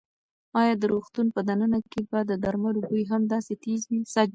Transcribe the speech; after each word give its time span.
ایا 0.59 0.73
د 0.81 0.83
روغتون 0.93 1.27
په 1.35 1.41
دننه 1.49 1.79
کې 1.91 2.01
به 2.09 2.19
د 2.29 2.31
درملو 2.43 2.79
بوی 2.89 3.03
هم 3.11 3.21
داسې 3.33 3.53
تېز 3.63 3.81
وي؟ 3.89 4.01